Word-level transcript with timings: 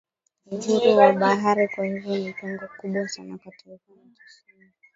uhuru 0.51 0.97
wa 0.97 1.07
habari 1.11 1.67
Kwa 1.67 1.85
hiyo 1.85 2.17
ni 2.19 2.33
pengo 2.33 2.67
kubwa 2.77 3.07
sana 3.09 3.37
kwa 3.37 3.51
Taifa 3.51 3.91
na 3.95 4.15
tasnia 4.15 4.73